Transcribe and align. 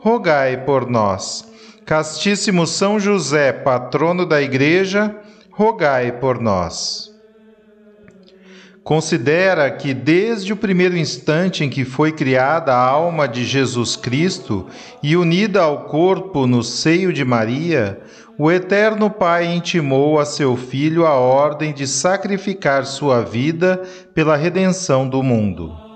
rogai 0.00 0.64
por 0.64 0.88
nós. 0.88 1.44
Castíssimo 1.84 2.66
São 2.66 3.00
José, 3.00 3.52
patrono 3.52 4.24
da 4.24 4.40
Igreja, 4.40 5.14
rogai 5.50 6.12
por 6.12 6.40
nós. 6.40 7.08
Considera 8.84 9.70
que 9.70 9.92
desde 9.92 10.52
o 10.52 10.56
primeiro 10.56 10.96
instante 10.96 11.62
em 11.62 11.68
que 11.68 11.84
foi 11.84 12.12
criada 12.12 12.72
a 12.72 12.78
alma 12.78 13.26
de 13.28 13.44
Jesus 13.44 13.96
Cristo 13.96 14.66
e 15.02 15.16
unida 15.16 15.62
ao 15.62 15.84
corpo 15.84 16.46
no 16.46 16.62
seio 16.62 17.12
de 17.12 17.24
Maria, 17.24 18.00
o 18.38 18.50
Eterno 18.50 19.10
Pai 19.10 19.46
intimou 19.46 20.18
a 20.18 20.24
seu 20.24 20.56
Filho 20.56 21.04
a 21.04 21.14
ordem 21.14 21.74
de 21.74 21.86
sacrificar 21.86 22.86
sua 22.86 23.20
vida 23.22 23.82
pela 24.14 24.36
redenção 24.36 25.08
do 25.08 25.22
mundo 25.22 25.87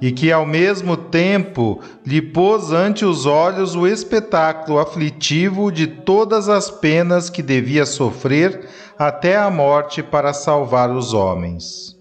e 0.00 0.12
que 0.12 0.30
ao 0.30 0.46
mesmo 0.46 0.96
tempo 0.96 1.80
lhe 2.06 2.22
pôs 2.22 2.70
ante 2.70 3.04
os 3.04 3.26
olhos 3.26 3.74
o 3.74 3.86
espetáculo 3.86 4.78
aflitivo 4.78 5.72
de 5.72 5.86
todas 5.86 6.48
as 6.48 6.70
penas 6.70 7.28
que 7.28 7.42
devia 7.42 7.84
sofrer 7.84 8.68
até 8.98 9.36
a 9.36 9.50
morte 9.50 10.02
para 10.02 10.32
salvar 10.32 10.90
os 10.90 11.12
homens. 11.12 11.96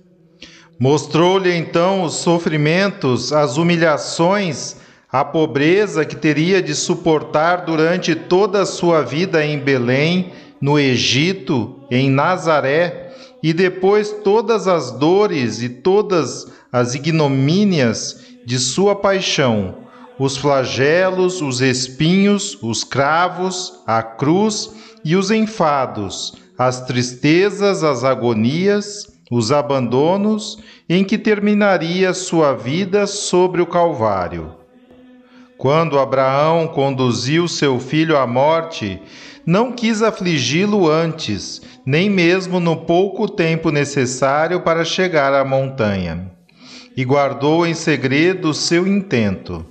Mostrou-lhe 0.80 1.52
então 1.56 2.04
os 2.04 2.16
sofrimentos, 2.16 3.34
as 3.34 3.58
humilhações, 3.58 4.78
a 5.12 5.26
pobreza 5.26 6.06
que 6.06 6.16
teria 6.16 6.62
de 6.62 6.76
suportar 6.76 7.66
durante 7.66 8.14
toda 8.14 8.62
a 8.62 8.66
sua 8.66 9.02
vida 9.02 9.44
em 9.44 9.58
Belém, 9.58 10.34
no 10.62 10.78
Egito, 10.78 11.80
em 11.90 12.12
Nazaré, 12.12 13.12
e 13.42 13.54
depois 13.54 14.12
todas 14.24 14.68
as 14.68 14.92
dores 14.92 15.62
e 15.62 15.70
todas 15.70 16.46
as 16.46 16.57
ignomínias 16.96 18.28
de 18.46 18.60
sua 18.60 18.96
paixão, 18.96 19.88
os 20.20 20.38
flagelos, 20.38 21.42
os 21.42 21.62
espinhos, 21.62 22.58
os 22.62 22.84
cravos, 22.84 23.82
a 23.86 24.02
cruz 24.02 24.74
e 25.04 25.16
os 25.16 25.32
enfados, 25.32 26.36
as 26.58 26.82
tristezas, 26.86 27.84
as 27.84 28.04
agonias, 28.04 29.08
os 29.30 29.52
abandonos, 29.52 30.58
em 30.90 31.04
que 31.04 31.18
terminaria 31.18 32.14
sua 32.14 32.54
vida 32.54 33.06
sobre 33.06 33.62
o 33.62 33.68
Calvário. 33.68 34.56
Quando 35.58 36.00
Abraão 36.00 36.68
conduziu 36.68 37.48
seu 37.48 37.80
filho 37.80 38.18
à 38.18 38.26
morte, 38.26 39.02
não 39.46 39.72
quis 39.72 40.02
afligi-lo 40.02 40.90
antes, 40.90 41.62
nem 41.86 42.10
mesmo 42.10 42.60
no 42.60 42.76
pouco 42.76 43.28
tempo 43.28 43.72
necessário 43.72 44.62
para 44.62 44.86
chegar 44.86 45.34
à 45.34 45.44
montanha 45.44 46.37
e 46.98 47.06
guardou 47.06 47.64
em 47.68 47.76
segredo 47.76 48.50
o 48.50 48.54
seu 48.56 48.88
intento. 48.88 49.64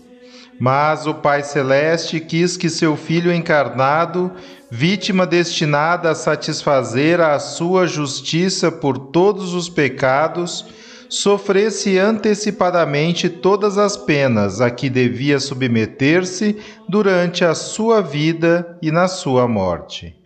Mas 0.60 1.08
o 1.08 1.12
Pai 1.12 1.42
Celeste 1.42 2.20
quis 2.20 2.56
que 2.56 2.70
seu 2.70 2.96
Filho 2.96 3.34
encarnado, 3.34 4.30
vítima 4.70 5.26
destinada 5.26 6.10
a 6.10 6.14
satisfazer 6.14 7.20
a 7.20 7.36
sua 7.40 7.86
justiça 7.86 8.70
por 8.70 8.96
todos 8.96 9.54
os 9.54 9.68
pecados, 9.68 10.64
sofresse 11.08 11.98
antecipadamente 11.98 13.28
todas 13.28 13.76
as 13.76 13.96
penas 13.96 14.60
a 14.60 14.70
que 14.70 14.88
devia 14.88 15.40
submeter-se 15.40 16.56
durante 16.88 17.44
a 17.44 17.54
sua 17.54 18.00
vida 18.00 18.78
e 18.80 18.90
na 18.92 19.08
sua 19.08 19.46
morte. 19.48 20.16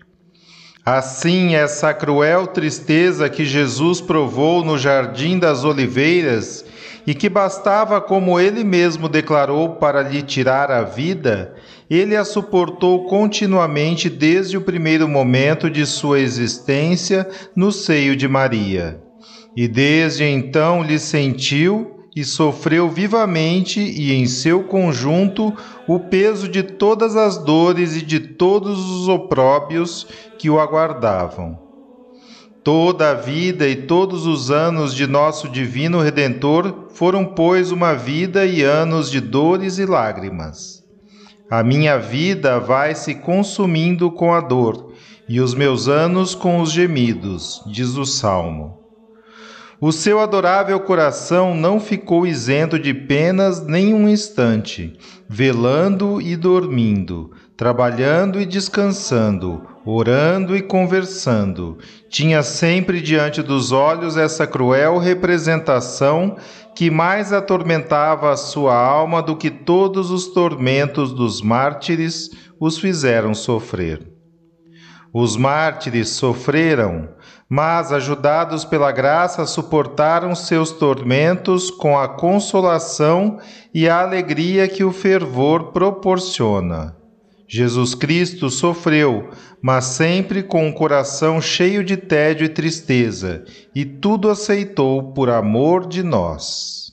Assim, 0.84 1.54
essa 1.54 1.92
cruel 1.92 2.46
tristeza 2.46 3.28
que 3.28 3.44
Jesus 3.44 4.00
provou 4.00 4.64
no 4.64 4.78
Jardim 4.78 5.38
das 5.38 5.64
Oliveiras 5.64 6.64
e 7.06 7.14
que 7.14 7.28
bastava, 7.28 8.00
como 8.00 8.38
ele 8.38 8.62
mesmo 8.62 9.08
declarou, 9.08 9.76
para 9.76 10.02
lhe 10.02 10.22
tirar 10.22 10.70
a 10.70 10.82
vida, 10.82 11.54
ele 11.88 12.16
a 12.16 12.24
suportou 12.24 13.04
continuamente 13.06 14.08
desde 14.08 14.56
o 14.56 14.60
primeiro 14.60 15.08
momento 15.08 15.70
de 15.70 15.84
sua 15.86 16.20
existência 16.20 17.28
no 17.54 17.72
seio 17.72 18.14
de 18.14 18.28
Maria. 18.28 19.00
E 19.56 19.66
desde 19.66 20.24
então 20.24 20.82
lhe 20.82 20.98
sentiu 20.98 21.96
e 22.14 22.24
sofreu 22.24 22.88
vivamente 22.88 23.80
e 23.80 24.12
em 24.12 24.26
seu 24.26 24.64
conjunto 24.64 25.52
o 25.86 25.98
peso 25.98 26.48
de 26.48 26.62
todas 26.62 27.16
as 27.16 27.38
dores 27.38 27.96
e 27.96 28.02
de 28.02 28.20
todos 28.20 28.78
os 28.78 29.08
opróbios 29.08 30.06
que 30.38 30.50
o 30.50 30.58
aguardavam. 30.60 31.69
Toda 32.62 33.12
a 33.12 33.14
vida 33.14 33.66
e 33.66 33.74
todos 33.74 34.26
os 34.26 34.50
anos 34.50 34.94
de 34.94 35.06
nosso 35.06 35.48
Divino 35.48 36.00
Redentor 36.00 36.88
foram, 36.90 37.24
pois, 37.24 37.72
uma 37.72 37.94
vida 37.94 38.44
e 38.44 38.62
anos 38.62 39.10
de 39.10 39.18
dores 39.18 39.78
e 39.78 39.86
lágrimas. 39.86 40.84
A 41.50 41.64
minha 41.64 41.98
vida 41.98 42.60
vai 42.60 42.94
se 42.94 43.14
consumindo 43.14 44.10
com 44.10 44.34
a 44.34 44.40
dor, 44.40 44.92
e 45.26 45.40
os 45.40 45.54
meus 45.54 45.88
anos 45.88 46.34
com 46.34 46.60
os 46.60 46.70
gemidos, 46.70 47.62
diz 47.66 47.96
o 47.96 48.04
Salmo. 48.04 48.78
O 49.80 49.90
seu 49.90 50.20
adorável 50.20 50.78
coração 50.80 51.54
não 51.54 51.80
ficou 51.80 52.26
isento 52.26 52.78
de 52.78 52.92
penas 52.92 53.66
nem 53.66 53.94
um 53.94 54.06
instante, 54.06 54.98
velando 55.26 56.20
e 56.20 56.36
dormindo, 56.36 57.30
trabalhando 57.60 58.40
e 58.40 58.46
descansando, 58.46 59.60
orando 59.84 60.56
e 60.56 60.62
conversando. 60.62 61.76
Tinha 62.08 62.42
sempre 62.42 63.02
diante 63.02 63.42
dos 63.42 63.70
olhos 63.70 64.16
essa 64.16 64.46
cruel 64.46 64.96
representação 64.96 66.38
que 66.74 66.90
mais 66.90 67.34
atormentava 67.34 68.30
a 68.30 68.36
sua 68.38 68.74
alma 68.74 69.20
do 69.20 69.36
que 69.36 69.50
todos 69.50 70.10
os 70.10 70.28
tormentos 70.28 71.12
dos 71.12 71.42
mártires 71.42 72.30
os 72.58 72.78
fizeram 72.78 73.34
sofrer. 73.34 74.10
Os 75.12 75.36
mártires 75.36 76.08
sofreram, 76.08 77.10
mas, 77.46 77.92
ajudados 77.92 78.64
pela 78.64 78.90
graça, 78.90 79.44
suportaram 79.44 80.34
seus 80.34 80.70
tormentos 80.70 81.70
com 81.70 81.98
a 81.98 82.08
consolação 82.08 83.38
e 83.74 83.86
a 83.86 84.00
alegria 84.00 84.66
que 84.66 84.82
o 84.82 84.92
fervor 84.92 85.72
proporciona. 85.72 86.98
Jesus 87.52 87.96
Cristo 87.96 88.48
sofreu, 88.48 89.30
mas 89.60 89.84
sempre 89.86 90.40
com 90.40 90.68
um 90.68 90.72
coração 90.72 91.40
cheio 91.40 91.82
de 91.82 91.96
tédio 91.96 92.44
e 92.44 92.48
tristeza, 92.48 93.44
e 93.74 93.84
tudo 93.84 94.30
aceitou 94.30 95.12
por 95.12 95.28
amor 95.28 95.88
de 95.88 96.04
nós. 96.04 96.92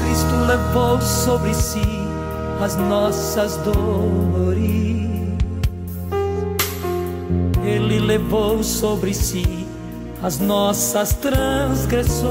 Cristo 0.00 0.36
levou 0.46 0.98
sobre 1.02 1.52
si 1.52 1.93
as 2.64 2.76
nossas 2.76 3.56
dores. 3.58 4.64
Ele 7.62 7.98
levou 7.98 8.64
sobre 8.64 9.12
si 9.12 9.66
as 10.22 10.38
nossas 10.38 11.12
transgressões. 11.12 12.24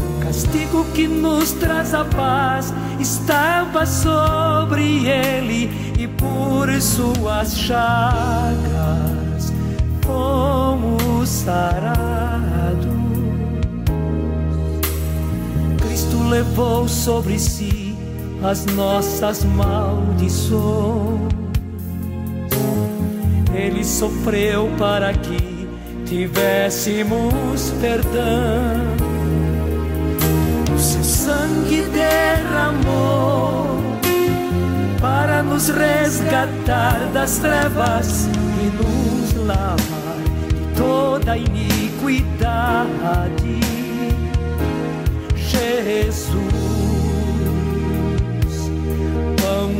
O 0.00 0.24
castigo 0.24 0.84
que 0.92 1.06
nos 1.06 1.52
traz 1.52 1.94
a 1.94 2.04
paz 2.04 2.74
estava 2.98 3.86
sobre 3.86 5.06
ele, 5.06 5.70
e 5.96 6.08
por 6.08 6.68
suas 6.82 7.56
chagas 7.56 9.52
fomos 10.02 11.28
sarados. 11.28 11.94
Cristo 15.80 16.28
levou 16.28 16.88
sobre 16.88 17.38
si 17.38 17.83
as 18.44 18.66
nossas 18.66 19.42
maldições. 19.44 21.32
Ele 23.54 23.84
sofreu 23.84 24.70
para 24.78 25.12
que 25.14 25.68
tivéssemos 26.04 27.72
perdão. 27.80 28.94
O 30.74 30.78
seu 30.78 31.04
sangue 31.04 31.82
derramou 31.92 33.64
para 35.00 35.42
nos 35.42 35.68
resgatar 35.68 36.98
das 37.12 37.38
trevas 37.38 38.28
e 38.60 38.66
nos 38.82 39.46
lavar 39.46 39.76
de 40.48 40.76
toda 40.76 41.36
iniquidade. 41.36 41.74
Jesus, 45.36 46.63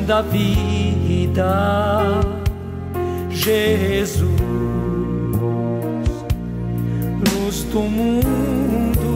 da 0.06 0.20
vida, 0.20 2.20
Jesus, 3.30 4.28
luz 7.32 7.62
do 7.72 7.80
mundo, 7.80 9.14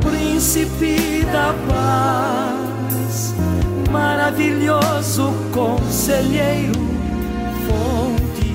príncipe 0.00 1.26
da 1.30 1.54
paz 1.68 3.34
maravilhoso 3.90 5.34
conselheiro, 5.52 6.72
fonte 7.66 8.54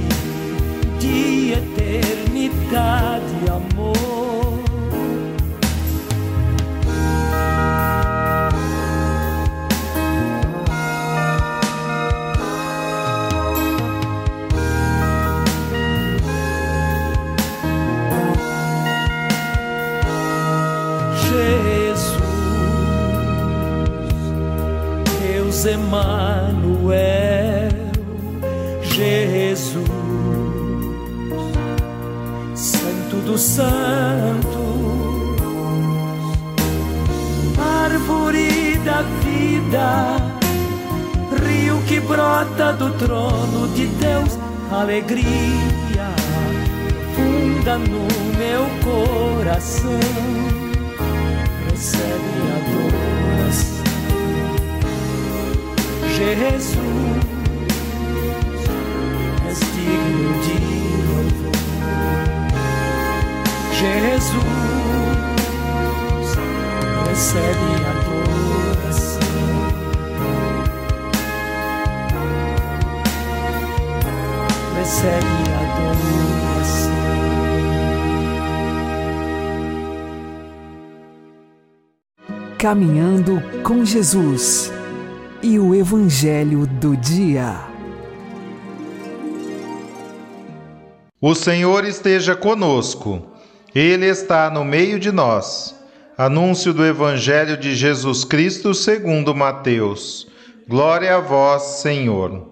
de 1.00 1.53
eternidade, 1.53 3.21
amor. 3.50 4.15
Caminhando 82.57 83.44
com 83.63 83.84
Jesus 83.84 84.72
e 85.44 85.60
o 85.60 85.75
Evangelho 85.75 86.66
do 86.66 86.96
Dia. 86.96 87.60
O 91.22 91.36
Senhor 91.36 91.84
esteja 91.84 92.34
conosco, 92.34 93.22
Ele 93.75 94.06
está 94.06 94.50
no 94.50 94.63
meio 94.63 94.98
de 94.98 95.12
nós. 95.12 95.75
Anúncio 96.18 96.74
do 96.74 96.86
Evangelho 96.86 97.57
de 97.57 97.75
Jesus 97.75 98.24
Cristo 98.24 98.74
segundo 98.74 99.36
Mateus. 99.36 100.25
Glória 100.66 101.18
a 101.18 101.19
vós, 101.19 101.62
Senhor. 101.81 102.48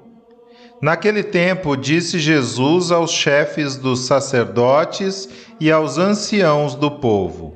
Naquele 0.82 1.24
tempo 1.24 1.78
disse 1.78 2.20
Jesus 2.20 2.92
aos 2.92 3.10
chefes 3.10 3.78
dos 3.78 4.02
sacerdotes 4.02 5.30
e 5.62 5.72
aos 5.72 5.98
anciãos 5.98 6.76
do 6.76 6.92
povo: 6.92 7.56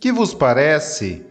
Que 0.00 0.10
vos 0.10 0.32
parece? 0.32 1.30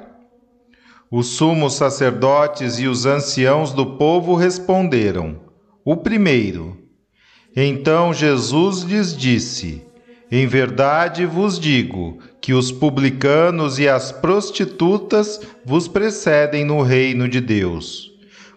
Os 1.13 1.27
sumos 1.27 1.73
sacerdotes 1.73 2.79
e 2.79 2.87
os 2.87 3.05
anciãos 3.05 3.73
do 3.73 3.97
povo 3.97 4.33
responderam: 4.33 5.41
O 5.83 5.97
primeiro. 5.97 6.77
Então 7.53 8.13
Jesus 8.13 8.83
lhes 8.83 9.13
disse: 9.13 9.83
Em 10.31 10.47
verdade 10.47 11.25
vos 11.25 11.59
digo 11.59 12.19
que 12.39 12.53
os 12.53 12.71
publicanos 12.71 13.77
e 13.77 13.89
as 13.89 14.13
prostitutas 14.13 15.41
vos 15.65 15.85
precedem 15.85 16.63
no 16.63 16.81
reino 16.81 17.27
de 17.27 17.41
Deus. 17.41 18.09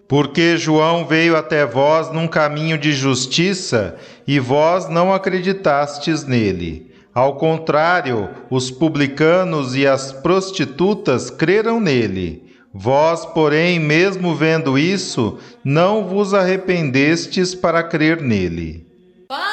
Porque 0.06 0.56
João 0.56 1.04
veio 1.04 1.37
até 1.37 1.66
vós 1.66 2.12
num 2.12 2.28
caminho 2.28 2.78
de 2.78 2.92
justiça 2.92 3.96
e 4.28 4.38
vós 4.38 4.88
não 4.88 5.12
acreditastes 5.12 6.25
nele. 6.25 6.94
Ao 7.12 7.34
contrário, 7.34 8.28
os 8.49 8.70
publicanos 8.70 9.75
e 9.75 9.88
as 9.88 10.12
prostitutas 10.12 11.30
creram 11.30 11.80
nele. 11.80 12.43
Vós, 12.76 13.24
porém, 13.24 13.78
mesmo 13.78 14.34
vendo 14.34 14.76
isso, 14.76 15.38
não 15.64 16.08
vos 16.08 16.34
arrependestes 16.34 17.54
para 17.54 17.84
crer 17.84 18.20
nele. 18.20 18.84
Palavra 19.28 19.46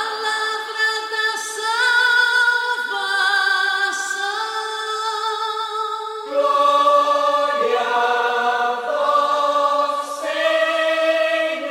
da 1.11 1.37
salvação. 3.77 4.25
Glória 6.31 7.79
a 7.79 8.81
vós, 8.89 10.01
Senhor. 10.19 11.69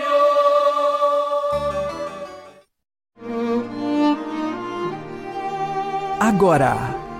Agora, 6.21 6.77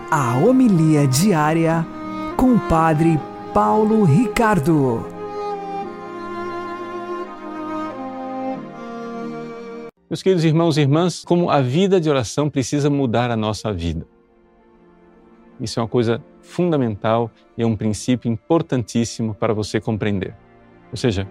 a 0.09 0.37
homilia 0.37 1.05
diária 1.09 1.85
com 2.37 2.55
o 2.55 2.61
Padre 2.61 3.19
Paulo 3.55 4.05
Ricardo. 4.05 5.05
Meus 10.09 10.23
queridos 10.23 10.45
irmãos 10.45 10.79
e 10.79 10.83
irmãs, 10.83 11.25
como 11.25 11.51
a 11.51 11.61
vida 11.61 12.01
de 12.01 12.09
oração 12.09 12.49
precisa 12.49 12.89
mudar 12.89 13.29
a 13.29 13.37
nossa 13.37 13.73
vida. 13.73 14.07
Isso 15.61 15.81
é 15.81 15.83
uma 15.83 15.89
coisa 15.89 16.23
fundamental 16.41 17.29
e 17.59 17.63
é 17.63 17.67
um 17.67 17.75
princípio 17.75 18.31
importantíssimo 18.31 19.35
para 19.35 19.53
você 19.53 19.81
compreender. 19.81 20.33
Ou 20.93 20.97
seja, 20.97 21.27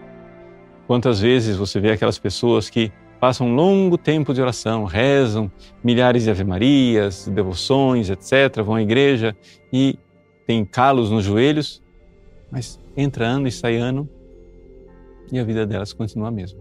quantas 0.88 1.22
vezes 1.22 1.56
você 1.56 1.80
vê 1.80 1.92
aquelas 1.92 2.20
pessoas 2.20 2.70
que 2.70 2.92
passam 3.18 3.48
um 3.48 3.56
longo 3.56 3.98
tempo 3.98 4.34
de 4.34 4.42
oração, 4.42 4.84
rezam 4.84 5.50
milhares 5.82 6.24
de 6.24 6.32
ave-marias, 6.32 7.30
devoções, 7.30 8.10
etc., 8.10 8.62
vão 8.62 8.76
à 8.76 8.82
igreja 8.82 9.34
e 9.72 9.98
têm 10.46 10.66
calos 10.66 11.10
nos 11.10 11.24
joelhos, 11.24 11.82
mas 12.52 12.80
entra 12.96 13.26
ano 13.26 13.48
e 13.48 13.52
sai 13.52 13.78
ano 13.78 14.10
e 15.32 15.40
a 15.40 15.44
vida 15.44 15.66
delas 15.66 15.94
continua 15.94 16.30
a 16.30 16.32
mesma. 16.32 16.60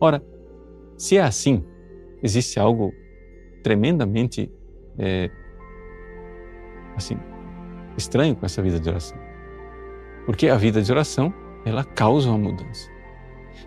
Ora, 0.00 0.22
se 0.96 1.16
é 1.16 1.22
assim, 1.22 1.64
existe 2.22 2.58
algo 2.58 2.92
tremendamente 3.62 4.50
é, 4.98 5.30
assim 6.96 7.18
estranho 7.96 8.34
com 8.34 8.44
essa 8.44 8.62
vida 8.62 8.80
de 8.80 8.88
oração, 8.88 9.18
porque 10.26 10.48
a 10.48 10.56
vida 10.56 10.82
de 10.82 10.90
oração 10.90 11.32
ela 11.64 11.84
causa 11.84 12.28
uma 12.28 12.38
mudança. 12.38 12.90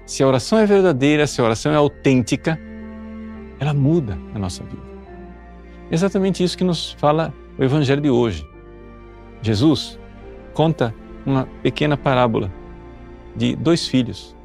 Se 0.05 0.23
a 0.23 0.27
oração 0.27 0.59
é 0.59 0.65
verdadeira, 0.65 1.27
se 1.27 1.39
a 1.41 1.43
oração 1.43 1.71
é 1.71 1.75
autêntica, 1.75 2.59
ela 3.59 3.73
muda 3.73 4.17
a 4.33 4.39
nossa 4.39 4.63
vida. 4.63 4.81
Exatamente 5.89 6.43
isso 6.43 6.57
que 6.57 6.63
nos 6.63 6.91
fala 6.93 7.33
o 7.57 7.63
Evangelho 7.63 8.01
de 8.01 8.09
hoje. 8.09 8.47
Jesus 9.41 9.97
conta 10.57 10.91
uma 11.23 11.47
pequena 11.61 11.95
parábola 11.95 12.51
de 13.35 13.55
dois 13.55 13.87
filhos 13.87 14.35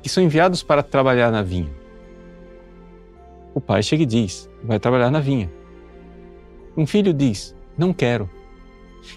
que 0.00 0.08
são 0.08 0.24
enviados 0.24 0.62
para 0.62 0.82
trabalhar 0.82 1.30
na 1.30 1.42
vinha. 1.42 1.70
O 3.54 3.60
pai 3.60 3.82
chega 3.82 4.02
e 4.02 4.06
diz: 4.06 4.48
vai 4.64 4.80
trabalhar 4.80 5.10
na 5.10 5.20
vinha. 5.20 5.52
Um 6.74 6.86
filho 6.86 7.12
diz: 7.12 7.54
não 7.76 7.92
quero. 7.92 8.30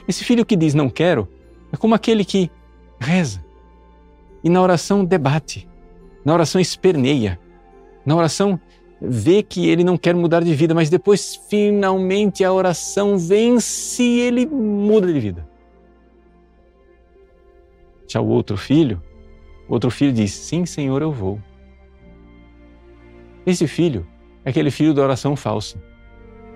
Esse 0.10 0.26
filho 0.26 0.46
que 0.46 0.58
diz 0.58 0.74
não 0.74 0.90
quero 0.90 1.26
é 1.72 1.78
como 1.78 1.96
aquele 1.96 2.26
que 2.26 2.52
reza 3.00 3.42
e 4.44 4.50
na 4.50 4.62
oração 4.62 5.06
debate, 5.06 5.70
na 6.26 6.34
oração 6.34 6.60
esperneia, 6.60 7.40
na 8.06 8.14
oração 8.14 8.60
vê 9.02 9.42
que 9.42 9.70
ele 9.70 9.86
não 9.86 9.98
quer 9.98 10.14
mudar 10.14 10.44
de 10.44 10.54
vida, 10.54 10.74
mas 10.74 10.90
depois 10.90 11.40
finalmente 11.50 12.44
a 12.44 12.52
oração 12.52 13.18
vence 13.18 14.04
e 14.04 14.20
ele 14.20 14.46
muda 14.46 15.14
de 15.14 15.18
vida. 15.18 15.55
Já 18.08 18.22
o 18.22 18.28
outro 18.28 18.58
filho, 18.58 19.02
o 19.68 19.74
outro 19.74 19.90
filho 19.90 20.14
diz: 20.14 20.32
Sim, 20.32 20.66
Senhor, 20.66 21.02
eu 21.02 21.12
vou. 21.12 21.42
Esse 23.46 23.68
filho 23.68 24.08
é 24.44 24.50
aquele 24.50 24.72
filho 24.72 24.94
da 24.94 25.04
oração 25.04 25.36
falsa, 25.36 25.82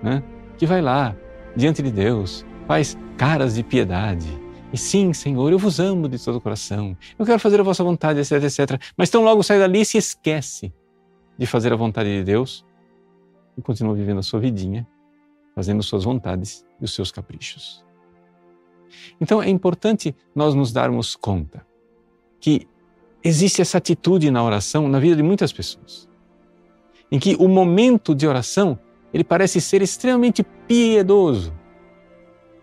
né? 0.02 0.22
que 0.58 0.66
vai 0.66 0.82
lá 0.82 1.16
diante 1.56 1.82
de 1.82 1.90
Deus, 1.90 2.44
faz 2.66 2.96
caras 3.16 3.54
de 3.54 3.62
piedade. 3.62 4.28
E 4.72 4.78
sim, 4.78 5.12
Senhor, 5.12 5.50
eu 5.50 5.58
vos 5.58 5.80
amo 5.80 6.08
de 6.08 6.22
todo 6.22 6.36
o 6.36 6.40
coração. 6.40 6.96
Eu 7.18 7.24
quero 7.24 7.38
fazer 7.38 7.58
a 7.58 7.62
vossa 7.62 7.82
vontade, 7.82 8.20
etc, 8.20 8.32
etc. 8.44 8.80
Mas 8.96 9.10
tão 9.10 9.24
logo 9.24 9.42
sai 9.42 9.58
dali 9.58 9.80
e 9.80 9.84
se 9.84 9.98
esquece 9.98 10.72
de 11.38 11.46
fazer 11.46 11.72
a 11.72 11.76
vontade 11.76 12.08
de 12.10 12.22
Deus 12.22 12.64
e 13.56 13.62
continua 13.62 13.94
vivendo 13.94 14.18
a 14.18 14.22
sua 14.22 14.38
vidinha, 14.38 14.86
fazendo 15.54 15.82
suas 15.82 16.04
vontades 16.04 16.64
e 16.80 16.84
os 16.84 16.94
seus 16.94 17.10
caprichos. 17.10 17.84
Então 19.20 19.42
é 19.42 19.48
importante 19.48 20.14
nós 20.34 20.54
nos 20.54 20.72
darmos 20.72 21.16
conta 21.16 21.66
que 22.40 22.66
existe 23.22 23.60
essa 23.60 23.78
atitude 23.78 24.30
na 24.30 24.42
oração 24.42 24.88
na 24.88 24.98
vida 24.98 25.16
de 25.16 25.22
muitas 25.22 25.52
pessoas, 25.52 26.08
em 27.10 27.18
que 27.18 27.36
o 27.38 27.48
momento 27.48 28.14
de 28.14 28.26
oração 28.26 28.78
ele 29.12 29.24
parece 29.24 29.60
ser 29.60 29.82
extremamente 29.82 30.42
piedoso, 30.66 31.52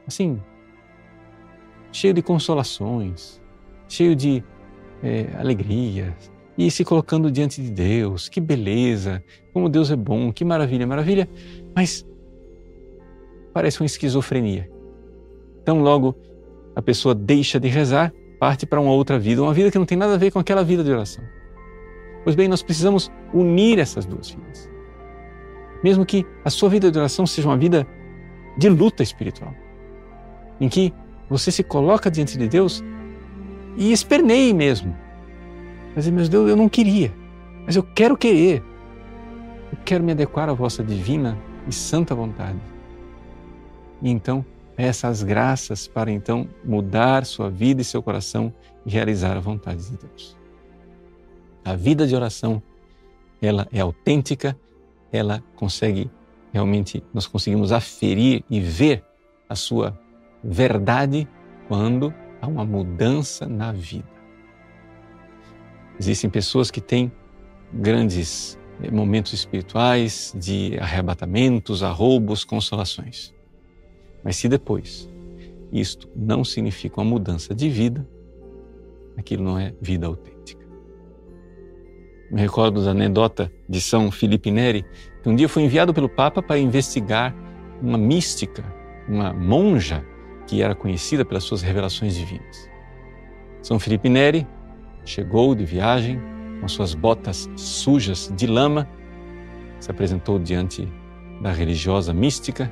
assim, 0.08 0.42
cheio 1.92 2.14
de 2.14 2.22
consolações, 2.22 3.42
cheio 3.88 4.16
de 4.16 4.44
é, 5.04 5.28
alegrias, 5.38 6.32
e 6.58 6.72
se 6.72 6.84
colocando 6.84 7.30
diante 7.30 7.62
de 7.62 7.70
Deus. 7.70 8.28
Que 8.28 8.42
beleza! 8.42 9.24
Como 9.54 9.70
Deus 9.70 9.92
é 9.92 9.96
bom, 9.96 10.34
que 10.34 10.44
maravilha, 10.44 10.88
maravilha. 10.88 11.30
Mas 11.76 12.06
parece 13.54 13.80
uma 13.80 13.86
esquizofrenia. 13.86 14.70
Então, 15.68 15.82
logo 15.82 16.16
a 16.78 16.82
pessoa 16.82 17.14
deixa 17.14 17.60
de 17.60 17.68
rezar, 17.68 18.14
parte 18.40 18.66
para 18.66 18.80
uma 18.80 18.92
outra 18.92 19.20
vida, 19.20 19.44
uma 19.44 19.54
vida 19.54 19.70
que 19.70 19.78
não 19.78 19.86
tem 19.86 19.98
nada 19.98 20.14
a 20.14 20.18
ver 20.18 20.32
com 20.32 20.40
aquela 20.40 20.64
vida 20.64 20.82
de 20.82 20.90
oração. 20.90 21.22
Pois 22.24 22.38
bem, 22.38 22.48
nós 22.48 22.64
precisamos 22.64 23.12
unir 23.34 23.78
essas 23.78 24.06
duas 24.06 24.30
vidas. 24.30 24.70
Mesmo 25.84 26.06
que 26.06 26.26
a 26.46 26.50
sua 26.50 26.70
vida 26.70 26.90
de 26.90 26.98
oração 26.98 27.28
seja 27.28 27.50
uma 27.50 27.58
vida 27.58 27.86
de 28.58 28.70
luta 28.70 29.04
espiritual, 29.04 29.54
em 30.62 30.70
que 30.70 30.94
você 31.30 31.52
se 31.52 31.66
coloca 31.66 32.10
diante 32.10 32.38
de 32.38 32.48
Deus 32.48 32.82
e 33.76 33.92
esperneie 33.92 34.54
mesmo. 34.54 34.96
Mas, 35.94 36.08
meu 36.08 36.30
Deus, 36.30 36.50
eu 36.50 36.56
não 36.56 36.70
queria, 36.70 37.14
mas 37.66 37.76
eu 37.76 37.84
quero 37.84 38.16
querer. 38.16 38.64
Eu 39.74 39.80
quero 39.84 40.02
me 40.02 40.14
adequar 40.14 40.48
à 40.48 40.54
vossa 40.54 40.82
divina 40.82 41.38
e 41.68 41.74
santa 41.74 42.16
vontade. 42.16 42.58
E 44.02 44.10
então, 44.10 44.46
Peça 44.78 45.08
as 45.08 45.24
graças 45.24 45.88
para 45.88 46.12
então 46.12 46.48
mudar 46.64 47.26
sua 47.26 47.50
vida 47.50 47.82
e 47.82 47.84
seu 47.84 48.04
coração 48.04 48.54
e 48.86 48.92
realizar 48.92 49.36
a 49.36 49.40
vontade 49.40 49.90
de 49.90 49.98
Deus. 49.98 50.38
A 51.66 51.76
vida 51.76 52.06
de 52.06 52.16
oração, 52.16 52.62
ela 53.42 53.68
é 53.72 53.80
autêntica, 53.80 54.56
ela 55.12 55.44
consegue 55.56 56.12
realmente, 56.54 57.04
nós 57.12 57.26
conseguimos 57.26 57.72
aferir 57.72 58.44
e 58.48 58.60
ver 58.60 59.04
a 59.50 59.56
sua 59.56 60.00
verdade 60.44 61.28
quando 61.68 62.14
há 62.40 62.46
uma 62.46 62.64
mudança 62.64 63.48
na 63.48 63.72
vida. 63.72 64.08
Existem 66.00 66.30
pessoas 66.30 66.70
que 66.70 66.80
têm 66.80 67.12
grandes 67.74 68.60
eh, 68.84 68.92
momentos 68.92 69.34
espirituais 69.34 70.36
de 70.38 70.78
arrebatamentos, 70.80 71.82
arroubos, 71.82 72.44
consolações. 72.44 73.36
Mas 74.24 74.36
se 74.38 74.48
depois 74.48 75.10
isto 75.72 76.10
não 76.16 76.44
significa 76.44 77.00
uma 77.02 77.10
mudança 77.10 77.54
de 77.54 77.70
vida, 77.70 78.08
aquilo 79.18 79.44
não 79.44 79.60
é 79.60 79.74
vida 79.82 80.08
autêntica. 80.08 80.66
Me 82.32 82.42
recordo 82.42 82.84
da 82.84 82.92
anedota 82.92 83.52
de 83.68 83.80
São 83.80 84.12
Felipe 84.12 84.52
Neri, 84.52 84.86
que 85.24 85.30
um 85.30 85.36
dia 85.36 85.48
foi 85.48 85.64
enviado 85.64 85.94
pelo 85.94 86.10
Papa 86.10 86.42
para 86.42 86.60
investigar 86.60 87.36
uma 87.82 87.98
mística, 87.98 88.64
uma 89.08 89.32
monja 89.34 90.06
que 90.46 90.62
era 90.62 90.76
conhecida 90.76 91.24
pelas 91.24 91.44
suas 91.44 91.62
revelações 91.62 92.16
divinas. 92.16 92.70
São 93.62 93.80
Felipe 93.80 94.10
Neri 94.10 94.48
chegou 95.06 95.56
de 95.56 95.66
viagem 95.66 96.20
com 96.60 96.68
suas 96.68 96.94
botas 96.94 97.50
sujas 97.56 98.32
de 98.36 98.48
lama, 98.48 98.88
se 99.80 99.92
apresentou 99.92 100.40
diante 100.40 100.88
da 101.42 101.52
religiosa 101.52 102.14
mística 102.14 102.72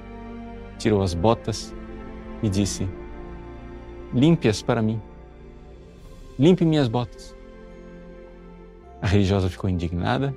tirou 0.78 1.02
as 1.02 1.14
botas 1.14 1.74
e 2.42 2.50
disse: 2.50 2.88
Limpe-as 4.14 4.62
para 4.62 4.82
mim. 4.82 5.02
Limpe 6.38 6.66
minhas 6.66 6.88
botas. 6.88 7.36
A 9.02 9.08
religiosa 9.08 9.50
ficou 9.50 9.70
indignada. 9.70 10.36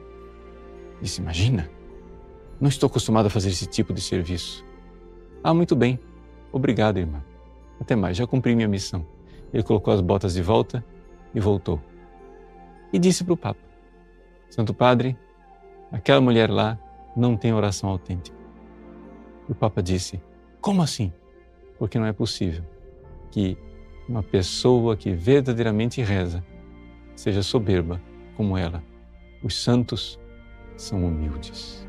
Disse: 1.01 1.21
Imagina, 1.21 1.71
não 2.61 2.69
estou 2.69 2.89
acostumado 2.89 3.27
a 3.27 3.31
fazer 3.31 3.51
esse 3.51 3.67
tipo 3.67 3.93
de 3.93 4.01
serviço. 4.01 4.65
Ah, 5.43 5.55
muito 5.55 5.77
bem. 5.77 5.99
Obrigado, 6.51 6.99
irmã. 6.99 7.23
Até 7.81 7.95
mais, 7.95 8.17
já 8.17 8.27
cumpri 8.27 8.55
minha 8.57 8.69
missão. 8.69 9.07
Ele 9.53 9.63
colocou 9.63 9.95
as 9.95 10.01
botas 10.01 10.35
de 10.35 10.43
volta 10.43 10.85
e 11.35 11.41
voltou. 11.41 11.81
E 12.93 12.99
disse 12.99 13.23
para 13.25 13.35
o 13.35 13.37
Papa: 13.37 13.61
Santo 14.51 14.75
Padre, 14.75 15.17
aquela 15.93 16.21
mulher 16.21 16.51
lá 16.51 16.79
não 17.17 17.37
tem 17.37 17.53
oração 17.53 17.91
autêntica. 17.91 18.37
O 19.49 19.55
Papa 19.55 19.83
disse: 19.83 20.21
como 20.61 20.83
assim? 20.83 21.13
Porque 21.79 21.99
não 21.99 22.07
é 22.07 22.13
possível 22.13 22.65
que 23.31 23.57
uma 24.09 24.23
pessoa 24.23 24.97
que 24.97 25.13
verdadeiramente 25.13 26.03
reza 26.03 26.45
seja 27.15 27.43
soberba 27.43 28.01
como 28.37 28.57
ela. 28.57 28.83
Os 29.43 29.63
santos 29.63 30.19
são 30.77 31.05
humildes. 31.05 31.87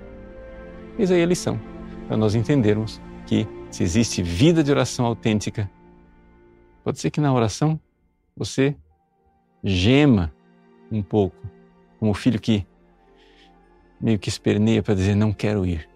Eis 0.97 1.11
aí 1.11 1.23
a 1.23 1.25
lição, 1.25 1.59
para 2.07 2.17
nós 2.17 2.35
entendermos 2.35 3.01
que 3.25 3.47
se 3.71 3.83
existe 3.83 4.21
vida 4.21 4.63
de 4.63 4.71
oração 4.71 5.05
autêntica, 5.05 5.69
pode 6.83 6.99
ser 6.99 7.09
que 7.09 7.21
na 7.21 7.33
oração 7.33 7.79
você 8.35 8.75
gema 9.63 10.33
um 10.91 11.01
pouco, 11.01 11.37
como 11.99 12.11
o 12.11 12.15
filho 12.15 12.39
que 12.39 12.65
meio 13.99 14.17
que 14.17 14.29
esperneia 14.29 14.81
para 14.81 14.93
dizer 14.93 15.15
não 15.15 15.33
quero 15.33 15.65
ir. 15.65 15.88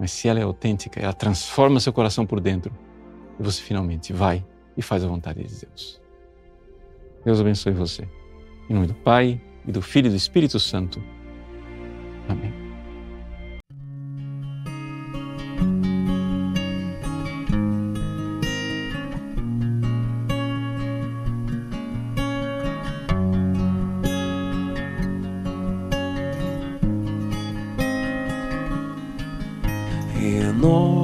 Mas 0.00 0.10
se 0.10 0.26
ela 0.26 0.40
é 0.40 0.42
autêntica, 0.42 0.98
ela 0.98 1.12
transforma 1.12 1.78
seu 1.78 1.92
coração 1.92 2.24
por 2.24 2.40
dentro 2.40 2.72
e 3.38 3.42
você 3.42 3.60
finalmente 3.60 4.12
vai 4.12 4.44
e 4.76 4.80
faz 4.80 5.04
a 5.04 5.06
vontade 5.06 5.44
de 5.44 5.66
Deus. 5.66 6.00
Deus 7.24 7.38
abençoe 7.38 7.72
você. 7.72 8.08
Em 8.68 8.74
nome 8.74 8.86
do 8.86 8.94
Pai, 8.94 9.40
e 9.66 9.72
do 9.72 9.82
Filho 9.82 10.06
e 10.06 10.10
do 10.10 10.16
Espírito 10.16 10.58
Santo. 10.58 11.02
Amém. 12.28 12.59
Renova-me, 30.20 31.00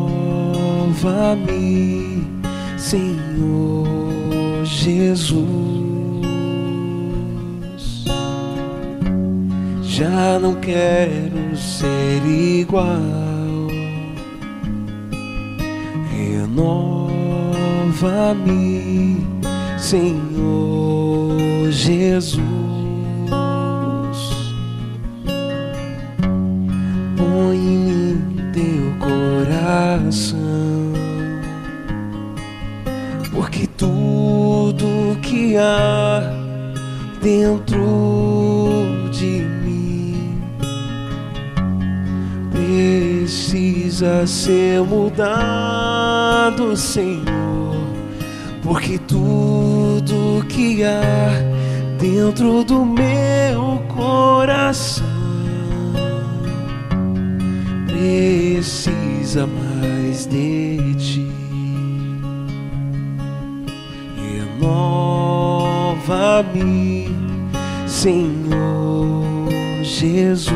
Senhor 2.76 3.86
Jesus. 4.62 5.46
Já 9.82 10.38
não 10.38 10.54
quero 10.56 11.56
ser 11.56 12.22
igual. 12.26 12.84
Renova-me, 16.12 16.76
Senhor 19.78 21.70
Jesus. 21.70 22.42
Põe 27.16 27.85
teu 28.56 28.90
coração, 28.98 30.34
porque 33.30 33.66
tudo 33.66 35.18
que 35.20 35.58
há 35.58 36.22
dentro 37.20 39.10
de 39.12 39.42
mim 39.62 40.40
precisa 42.50 44.26
ser 44.26 44.80
mudado, 44.80 46.74
Senhor, 46.74 47.76
porque 48.62 48.96
tudo 49.00 50.42
que 50.48 50.82
há 50.82 51.02
dentro 52.00 52.64
do 52.64 52.86
meu 52.86 53.82
coração 53.94 55.05
precisa 58.06 59.46
mais 59.46 60.26
de 60.26 60.94
ti. 60.94 61.26
Renova-me, 64.58 65.08
Senhor 67.86 69.48
Jesus. 69.82 70.54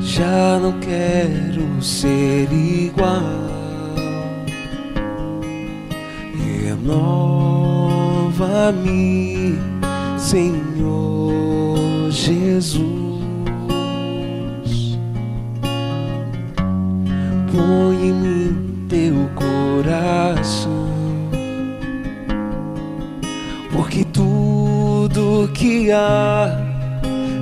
Já 0.00 0.58
não 0.60 0.72
quero 0.80 1.80
ser 1.80 2.48
igual. 2.52 3.22
Renova-me, 6.64 7.18
Senhor 10.18 11.69
Jesus. 12.10 12.76
Põe 17.52 18.08
em 18.08 18.12
mim 18.12 18.86
teu 18.88 19.30
coração, 19.34 20.88
porque 23.72 24.04
tudo 24.04 25.48
que 25.54 25.92
há 25.92 26.48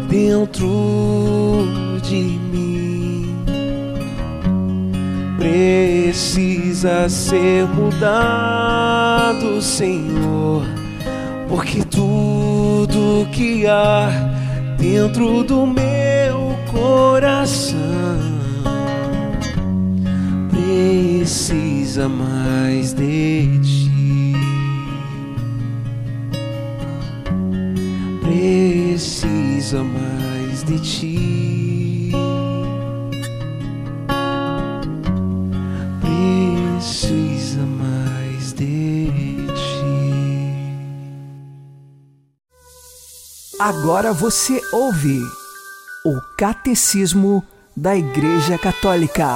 dentro 0.08 0.68
de 2.02 2.38
mim 2.52 3.34
precisa 5.38 7.08
ser 7.08 7.66
mudado, 7.68 9.62
Senhor, 9.62 10.62
porque 11.48 11.82
tudo 11.84 13.26
que 13.32 13.66
há 13.66 14.27
dentro 14.78 15.42
do 15.42 15.66
meu 15.66 16.56
coração 16.70 18.38
precisa 20.48 22.08
mais 22.08 22.94
de 22.94 23.58
ti. 23.60 24.32
Precisa 28.22 29.82
mais 29.82 30.62
de 30.62 30.78
ti. 30.78 31.37
Agora 43.58 44.12
você 44.12 44.62
ouve 44.72 45.20
o 46.06 46.20
Catecismo 46.36 47.42
da 47.76 47.96
Igreja 47.96 48.56
Católica. 48.56 49.26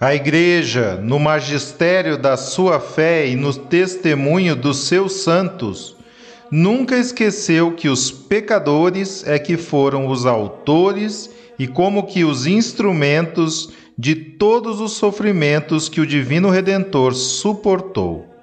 A 0.00 0.14
Igreja, 0.14 0.96
no 1.02 1.18
magistério 1.18 2.16
da 2.16 2.38
sua 2.38 2.80
fé 2.80 3.28
e 3.28 3.36
no 3.36 3.52
testemunho 3.52 4.56
dos 4.56 4.86
seus 4.86 5.20
santos, 5.20 5.94
nunca 6.50 6.96
esqueceu 6.96 7.72
que 7.72 7.90
os 7.90 8.10
pecadores 8.10 9.26
é 9.26 9.38
que 9.38 9.58
foram 9.58 10.06
os 10.06 10.24
autores 10.24 11.28
e 11.58 11.66
como 11.66 12.06
que 12.06 12.24
os 12.24 12.46
instrumentos 12.46 13.68
de 13.98 14.14
todos 14.14 14.80
os 14.80 14.92
sofrimentos 14.92 15.90
que 15.90 16.00
o 16.00 16.06
Divino 16.06 16.48
Redentor 16.48 17.12
suportou. 17.12 18.37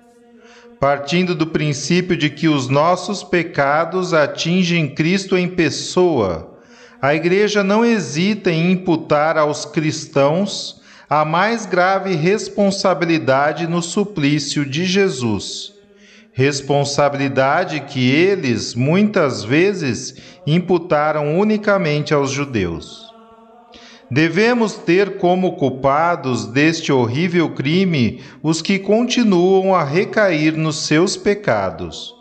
Partindo 0.80 1.34
do 1.34 1.48
princípio 1.48 2.18
de 2.18 2.30
que 2.30 2.48
os 2.48 2.68
nossos 2.68 3.24
pecados 3.24 4.14
atingem 4.14 4.94
Cristo 4.94 5.38
em 5.38 5.48
pessoa, 5.48 6.60
a 7.02 7.16
Igreja 7.16 7.64
não 7.64 7.86
hesita 7.86 8.52
em 8.52 8.72
imputar 8.72 9.38
aos 9.38 9.66
cristãos 9.66 10.82
a 11.10 11.24
mais 11.24 11.66
grave 11.66 12.16
responsabilidade 12.16 13.68
no 13.68 13.82
suplício 13.82 14.66
de 14.66 14.86
Jesus. 14.86 15.74
Responsabilidade 16.34 17.80
que 17.82 18.10
eles, 18.10 18.76
muitas 18.76 19.44
vezes, 19.44 20.16
imputaram 20.46 21.40
unicamente 21.40 22.14
aos 22.14 22.32
judeus. 22.32 23.15
Devemos 24.10 24.74
ter 24.74 25.18
como 25.18 25.54
culpados 25.54 26.46
deste 26.46 26.92
horrível 26.92 27.50
crime 27.50 28.22
os 28.44 28.62
que 28.62 28.78
continuam 28.78 29.74
a 29.74 29.84
recair 29.84 30.56
nos 30.56 30.86
seus 30.86 31.18
pecados, 31.18 32.14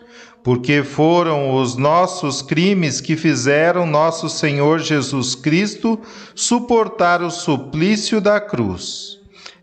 porque 0.43 0.83
foram 0.83 1.55
os 1.55 1.77
nossos 1.77 2.41
crimes 2.41 3.03
que 3.03 3.17
fizeram 3.17 3.87
nosso 3.87 4.31
Senhor 4.31 4.79
Jesus 4.79 5.35
Cristo 5.35 6.01
suportar 6.35 7.23
o 7.23 7.31
suplício 7.31 8.19
da 8.19 8.41
cruz. 8.41 9.19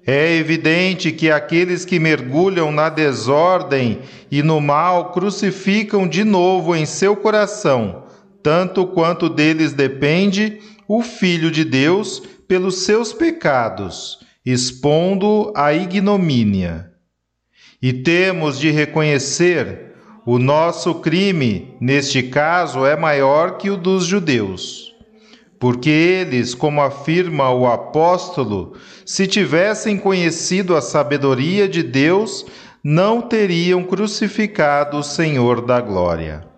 É 0.05 0.35
evidente 0.35 1.11
que 1.11 1.29
aqueles 1.29 1.85
que 1.85 1.99
mergulham 1.99 2.71
na 2.71 2.89
desordem 2.89 3.99
e 4.31 4.41
no 4.41 4.59
mal 4.59 5.11
crucificam 5.11 6.07
de 6.07 6.23
novo 6.23 6.75
em 6.75 6.85
seu 6.85 7.15
coração, 7.15 8.03
tanto 8.41 8.85
quanto 8.87 9.29
deles 9.29 9.73
depende, 9.73 10.59
o 10.93 11.01
Filho 11.01 11.49
de 11.49 11.63
Deus 11.63 12.21
pelos 12.49 12.83
seus 12.83 13.13
pecados, 13.13 14.19
expondo 14.45 15.53
a 15.55 15.73
ignomínia. 15.73 16.91
E 17.81 17.93
temos 17.93 18.59
de 18.59 18.71
reconhecer 18.71 19.93
o 20.25 20.37
nosso 20.37 20.95
crime, 20.95 21.77
neste 21.79 22.21
caso, 22.21 22.85
é 22.85 22.97
maior 22.97 23.57
que 23.57 23.69
o 23.69 23.77
dos 23.77 24.03
judeus. 24.05 24.93
Porque 25.57 25.89
eles, 25.89 26.53
como 26.53 26.81
afirma 26.81 27.49
o 27.51 27.67
apóstolo, 27.67 28.73
se 29.05 29.25
tivessem 29.25 29.97
conhecido 29.97 30.75
a 30.75 30.81
sabedoria 30.81 31.69
de 31.69 31.81
Deus, 31.81 32.45
não 32.83 33.21
teriam 33.21 33.81
crucificado 33.81 34.97
o 34.97 35.03
Senhor 35.03 35.65
da 35.65 35.79
glória. 35.79 36.50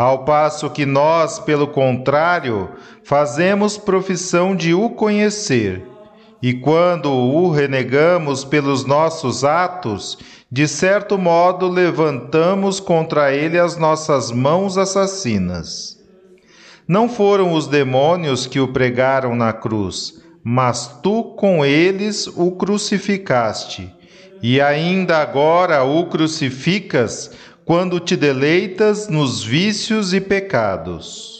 Ao 0.00 0.24
passo 0.24 0.70
que 0.70 0.86
nós, 0.86 1.38
pelo 1.38 1.66
contrário, 1.66 2.70
fazemos 3.04 3.76
profissão 3.76 4.56
de 4.56 4.72
o 4.72 4.88
conhecer, 4.88 5.86
e 6.40 6.54
quando 6.54 7.12
o 7.12 7.50
renegamos 7.50 8.42
pelos 8.42 8.86
nossos 8.86 9.44
atos, 9.44 10.16
de 10.50 10.66
certo 10.66 11.18
modo 11.18 11.68
levantamos 11.68 12.80
contra 12.80 13.30
ele 13.34 13.58
as 13.58 13.76
nossas 13.76 14.32
mãos 14.32 14.78
assassinas. 14.78 15.98
Não 16.88 17.06
foram 17.06 17.52
os 17.52 17.66
demônios 17.66 18.46
que 18.46 18.58
o 18.58 18.68
pregaram 18.68 19.36
na 19.36 19.52
cruz, 19.52 20.18
mas 20.42 20.98
tu 21.02 21.34
com 21.36 21.62
eles 21.62 22.26
o 22.26 22.52
crucificaste, 22.52 23.94
e 24.42 24.62
ainda 24.62 25.18
agora 25.18 25.84
o 25.84 26.06
crucificas 26.06 27.32
quando 27.70 28.00
te 28.00 28.16
deleitas 28.16 29.06
nos 29.06 29.44
vícios 29.44 30.12
e 30.12 30.20
pecados. 30.20 31.39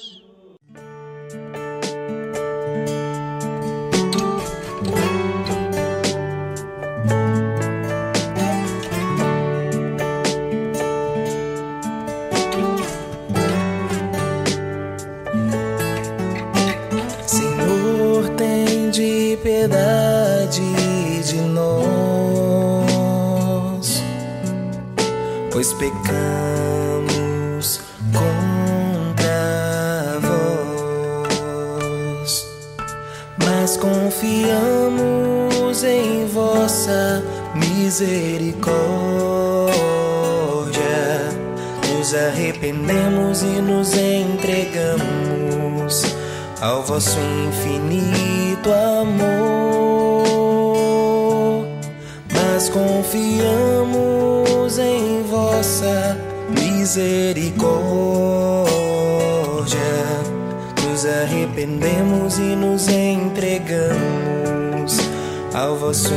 Vosso 47.01 47.19
infinito 47.49 48.71
amor. 49.01 50.27
Mas 52.31 52.69
confiamos 52.69 53.89
em 54.79 55.23
vossa 55.23 56.19
misericórdia. 56.51 57.71
Nos 60.87 61.07
arrependemos 61.07 62.39
e 62.39 62.55
nos 62.55 62.87
entregamos 62.89 63.91
ao 65.55 65.77
vosso 65.77 66.13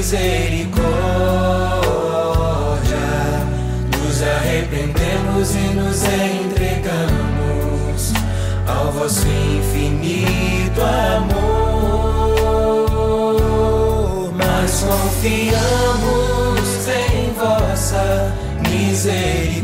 misericórdia, 0.00 0.72
nos 3.98 4.22
arrependemos 4.22 5.54
e 5.54 5.74
nos 5.74 6.02
entregamos 6.04 8.14
ao 8.66 8.90
vosso 8.92 9.26
infinito 9.28 10.80
amor. 10.80 11.52
Mas 14.38 14.80
confiamos 14.80 16.88
em 16.88 17.30
vossa 17.34 18.32
misericórdia, 18.70 19.59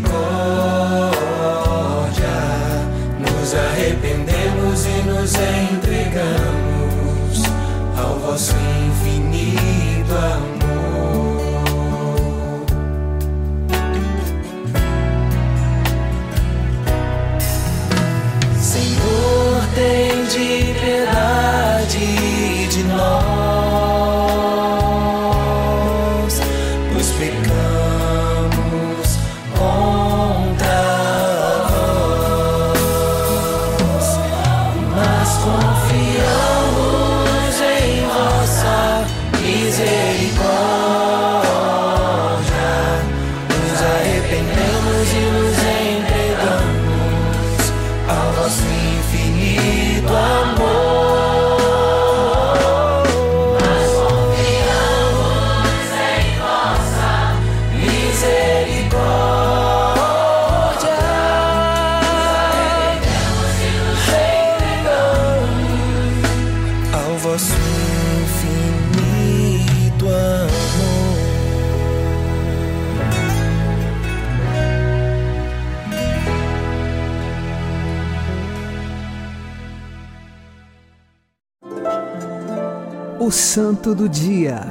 Santo 83.86 84.02
do 84.02 84.08
Dia, 84.08 84.62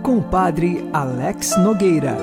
com 0.00 0.18
o 0.18 0.22
Padre 0.22 0.88
Alex 0.92 1.58
Nogueira. 1.58 2.16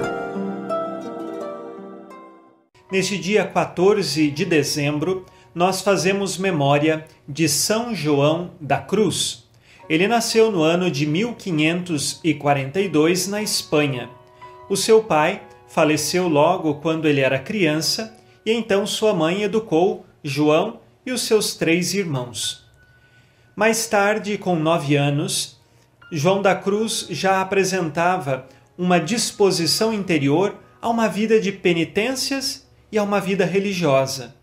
Neste 2.89 3.17
dia 3.17 3.45
14 3.45 4.31
de 4.31 4.45
dezembro, 4.45 5.25
nós 5.53 5.81
fazemos 5.81 6.37
memória 6.37 7.05
de 7.27 7.49
São 7.49 7.93
João 7.93 8.51
da 8.61 8.77
Cruz. 8.77 9.43
Ele 9.89 10.07
nasceu 10.07 10.49
no 10.49 10.61
ano 10.61 10.89
de 10.89 11.05
1542 11.05 13.27
na 13.27 13.41
Espanha. 13.41 14.09
O 14.69 14.77
seu 14.77 15.03
pai 15.03 15.41
faleceu 15.67 16.29
logo 16.29 16.75
quando 16.75 17.09
ele 17.09 17.19
era 17.19 17.39
criança 17.39 18.17
e 18.45 18.53
então 18.53 18.87
sua 18.87 19.13
mãe 19.13 19.43
educou 19.43 20.05
João 20.23 20.79
e 21.05 21.11
os 21.11 21.23
seus 21.23 21.55
três 21.55 21.93
irmãos. 21.93 22.65
Mais 23.53 23.85
tarde, 23.85 24.37
com 24.37 24.55
nove 24.55 24.95
anos, 24.95 25.59
João 26.11 26.41
da 26.41 26.53
Cruz 26.53 27.07
já 27.09 27.39
apresentava 27.39 28.45
uma 28.77 28.99
disposição 28.99 29.93
interior 29.93 30.57
a 30.81 30.89
uma 30.89 31.07
vida 31.07 31.39
de 31.39 31.53
penitências 31.53 32.67
e 32.91 32.97
a 32.97 33.03
uma 33.03 33.21
vida 33.21 33.45
religiosa. 33.45 34.35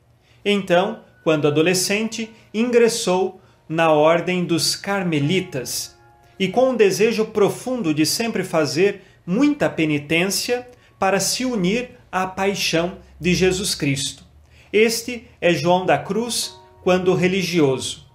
Então, 0.43 1.01
quando 1.23 1.47
adolescente, 1.47 2.31
ingressou 2.55 3.39
na 3.69 3.93
ordem 3.93 4.47
dos 4.47 4.75
Carmelitas 4.75 5.95
e 6.39 6.49
com 6.49 6.71
um 6.71 6.77
desejo 6.77 7.27
profundo 7.27 7.93
de 7.93 8.07
sempre 8.07 8.43
fazer 8.43 9.03
muita 9.27 9.69
penitência 9.69 10.67
para 10.99 11.21
se 11.21 11.45
unir 11.45 11.91
à 12.11 12.27
paixão 12.27 12.97
de 13.21 13.35
Jesus 13.35 13.75
Cristo. 13.75 14.25
Este 14.73 15.27
é 15.39 15.53
João 15.53 15.85
da 15.85 15.99
Cruz 15.99 16.59
quando 16.83 17.15
religioso. 17.15 18.09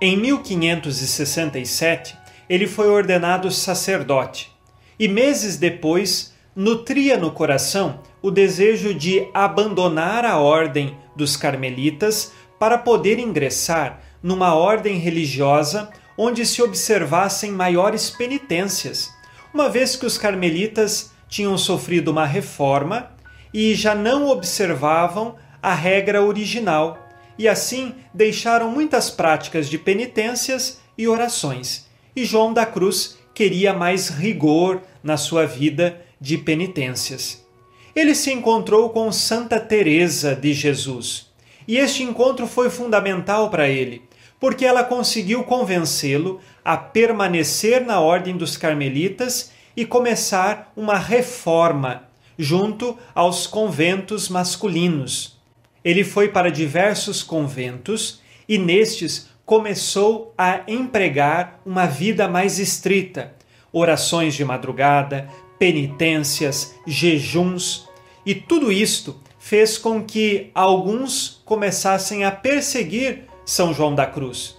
Em 0.00 0.16
1567, 0.16 2.16
ele 2.48 2.66
foi 2.66 2.88
ordenado 2.88 3.50
sacerdote 3.50 4.50
e 4.98 5.06
meses 5.06 5.56
depois 5.56 6.34
nutria 6.54 7.16
no 7.16 7.30
coração 7.30 8.00
o 8.20 8.30
desejo 8.30 8.92
de 8.92 9.28
abandonar 9.32 10.24
a 10.24 10.38
ordem 10.38 10.96
dos 11.14 11.36
carmelitas 11.36 12.32
para 12.58 12.76
poder 12.76 13.18
ingressar 13.18 14.00
numa 14.22 14.54
ordem 14.54 14.98
religiosa 14.98 15.88
onde 16.16 16.44
se 16.44 16.60
observassem 16.60 17.52
maiores 17.52 18.10
penitências, 18.10 19.08
uma 19.54 19.68
vez 19.68 19.94
que 19.94 20.04
os 20.04 20.18
carmelitas 20.18 21.12
tinham 21.28 21.56
sofrido 21.56 22.10
uma 22.10 22.26
reforma 22.26 23.12
e 23.54 23.74
já 23.74 23.94
não 23.94 24.28
observavam 24.28 25.36
a 25.62 25.72
regra 25.72 26.24
original 26.24 27.06
e 27.38 27.46
assim 27.46 27.94
deixaram 28.12 28.68
muitas 28.68 29.10
práticas 29.10 29.68
de 29.70 29.78
penitências 29.78 30.80
e 30.96 31.06
orações. 31.06 31.87
E 32.18 32.24
João 32.24 32.52
da 32.52 32.66
Cruz 32.66 33.16
queria 33.32 33.72
mais 33.72 34.08
rigor 34.08 34.82
na 35.04 35.16
sua 35.16 35.46
vida 35.46 36.04
de 36.20 36.36
penitências. 36.36 37.46
Ele 37.94 38.12
se 38.12 38.32
encontrou 38.32 38.90
com 38.90 39.12
Santa 39.12 39.60
Teresa 39.60 40.34
de 40.34 40.52
Jesus. 40.52 41.30
E 41.68 41.76
este 41.76 42.02
encontro 42.02 42.48
foi 42.48 42.70
fundamental 42.70 43.50
para 43.50 43.68
ele, 43.68 44.02
porque 44.40 44.64
ela 44.64 44.82
conseguiu 44.82 45.44
convencê-lo 45.44 46.40
a 46.64 46.76
permanecer 46.76 47.86
na 47.86 48.00
ordem 48.00 48.36
dos 48.36 48.56
carmelitas 48.56 49.52
e 49.76 49.86
começar 49.86 50.72
uma 50.76 50.98
reforma 50.98 52.02
junto 52.36 52.98
aos 53.14 53.46
conventos 53.46 54.28
masculinos. 54.28 55.38
Ele 55.84 56.02
foi 56.02 56.30
para 56.30 56.50
diversos 56.50 57.22
conventos 57.22 58.20
e 58.48 58.58
nestes 58.58 59.28
começou 59.48 60.34
a 60.36 60.60
empregar 60.68 61.58
uma 61.64 61.86
vida 61.86 62.28
mais 62.28 62.58
estrita, 62.58 63.32
orações 63.72 64.34
de 64.34 64.44
madrugada, 64.44 65.26
penitências, 65.58 66.74
jejuns, 66.86 67.88
e 68.26 68.34
tudo 68.34 68.70
isto 68.70 69.16
fez 69.38 69.78
com 69.78 70.04
que 70.04 70.50
alguns 70.54 71.40
começassem 71.46 72.26
a 72.26 72.30
perseguir 72.30 73.24
São 73.42 73.72
João 73.72 73.94
da 73.94 74.04
Cruz. 74.04 74.58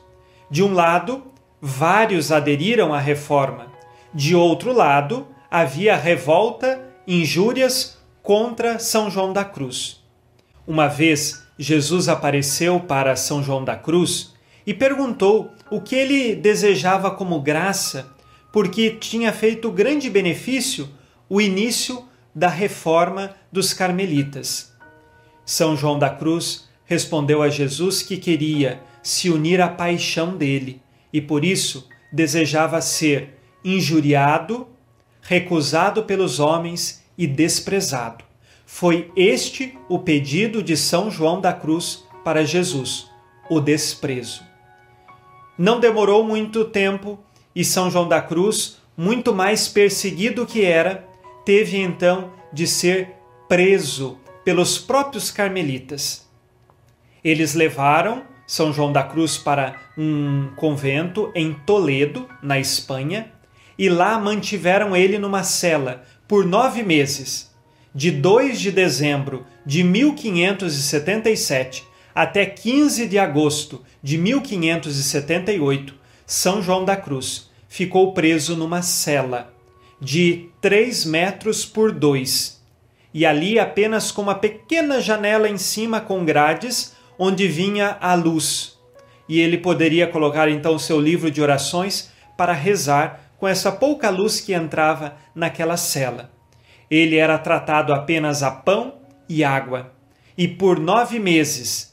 De 0.49 0.63
um 0.63 0.73
lado, 0.73 1.21
vários 1.61 2.31
aderiram 2.31 2.91
à 2.91 2.99
reforma. 2.99 3.67
De 4.11 4.35
outro 4.35 4.73
lado, 4.73 5.27
havia 5.51 5.95
revolta, 5.95 6.81
injúrias 7.05 7.95
contra 8.23 8.79
São 8.79 9.07
João 9.11 9.33
da 9.33 9.45
Cruz. 9.45 10.03
Uma 10.65 10.87
vez, 10.87 11.45
Jesus 11.59 12.09
apareceu 12.09 12.79
para 12.79 13.15
São 13.15 13.43
João 13.43 13.63
da 13.63 13.75
Cruz 13.75 14.33
e 14.69 14.73
perguntou 14.75 15.51
o 15.71 15.81
que 15.81 15.95
ele 15.95 16.35
desejava 16.35 17.09
como 17.09 17.41
graça, 17.41 18.13
porque 18.53 18.91
tinha 18.91 19.33
feito 19.33 19.71
grande 19.71 20.11
benefício 20.11 20.87
o 21.27 21.41
início 21.41 22.05
da 22.35 22.49
reforma 22.49 23.35
dos 23.51 23.73
carmelitas. 23.73 24.71
São 25.43 25.75
João 25.75 25.97
da 25.97 26.11
Cruz 26.11 26.69
respondeu 26.85 27.41
a 27.41 27.49
Jesus 27.49 28.03
que 28.03 28.15
queria 28.15 28.79
se 29.01 29.31
unir 29.31 29.59
à 29.59 29.67
paixão 29.67 30.37
dele 30.37 30.79
e 31.11 31.19
por 31.19 31.43
isso 31.43 31.89
desejava 32.13 32.79
ser 32.79 33.39
injuriado, 33.65 34.67
recusado 35.19 36.03
pelos 36.03 36.39
homens 36.39 37.03
e 37.17 37.25
desprezado. 37.25 38.23
Foi 38.67 39.11
este 39.15 39.75
o 39.89 39.97
pedido 39.97 40.61
de 40.61 40.77
São 40.77 41.09
João 41.09 41.41
da 41.41 41.53
Cruz 41.53 42.03
para 42.23 42.45
Jesus, 42.45 43.07
o 43.49 43.59
desprezo. 43.59 44.47
Não 45.59 45.79
demorou 45.81 46.23
muito 46.23 46.63
tempo 46.63 47.19
e 47.53 47.65
São 47.65 47.91
João 47.91 48.07
da 48.07 48.21
Cruz, 48.21 48.77
muito 48.95 49.35
mais 49.35 49.67
perseguido 49.67 50.45
que 50.45 50.63
era, 50.63 51.05
teve 51.43 51.77
então 51.77 52.31
de 52.53 52.65
ser 52.65 53.17
preso 53.49 54.17
pelos 54.45 54.77
próprios 54.77 55.29
carmelitas. 55.29 56.25
Eles 57.21 57.55
levaram 57.55 58.23
São 58.47 58.71
João 58.71 58.93
da 58.93 59.03
Cruz 59.03 59.37
para 59.37 59.75
um 59.97 60.47
convento 60.55 61.29
em 61.35 61.51
Toledo, 61.51 62.25
na 62.41 62.57
Espanha, 62.57 63.29
e 63.77 63.89
lá 63.89 64.17
mantiveram 64.17 64.95
ele 64.95 65.19
numa 65.19 65.43
cela 65.43 66.05
por 66.25 66.45
nove 66.45 66.83
meses, 66.83 67.53
de 67.93 68.11
2 68.11 68.61
de 68.61 68.71
dezembro 68.71 69.45
de 69.65 69.83
1577 69.83 71.88
até 72.19 72.45
15 72.45 73.07
de 73.07 73.17
agosto 73.17 73.81
de 74.03 74.17
1578, 74.17 75.95
São 76.25 76.61
João 76.61 76.83
da 76.83 76.97
Cruz 76.97 77.49
ficou 77.69 78.11
preso 78.11 78.57
numa 78.57 78.81
cela 78.81 79.53
de 80.01 80.49
3 80.59 81.05
metros 81.05 81.65
por 81.65 81.93
2, 81.93 82.61
e 83.13 83.25
ali 83.25 83.57
apenas 83.57 84.11
com 84.11 84.21
uma 84.21 84.35
pequena 84.35 84.99
janela 84.99 85.47
em 85.47 85.57
cima 85.57 86.01
com 86.01 86.25
grades, 86.25 86.93
onde 87.17 87.47
vinha 87.47 87.95
a 88.01 88.15
luz. 88.15 88.77
E 89.29 89.39
ele 89.39 89.57
poderia 89.57 90.05
colocar 90.05 90.49
então 90.49 90.77
seu 90.77 90.99
livro 90.99 91.31
de 91.31 91.41
orações 91.41 92.11
para 92.35 92.51
rezar 92.51 93.31
com 93.37 93.47
essa 93.47 93.71
pouca 93.71 94.09
luz 94.09 94.41
que 94.41 94.53
entrava 94.53 95.15
naquela 95.33 95.77
cela. 95.77 96.29
Ele 96.91 97.15
era 97.15 97.37
tratado 97.37 97.93
apenas 97.93 98.43
a 98.43 98.51
pão 98.51 98.95
e 99.29 99.41
água, 99.41 99.93
e 100.37 100.49
por 100.49 100.77
nove 100.77 101.17
meses, 101.17 101.88